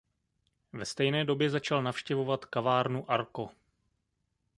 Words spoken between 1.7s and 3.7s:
navštěvovat kavárnu Arco.